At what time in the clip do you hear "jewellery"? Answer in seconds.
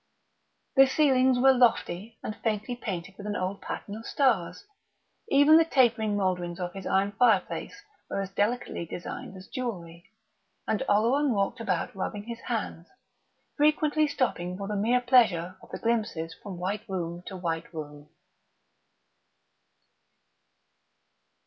9.47-10.09